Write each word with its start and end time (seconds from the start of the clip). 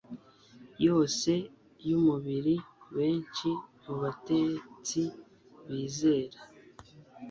yose 0.85 1.31
yumubiri 1.89 2.55
Benshi 2.95 3.49
mu 3.83 3.93
batetsi 4.01 5.01
bizera 5.69 6.39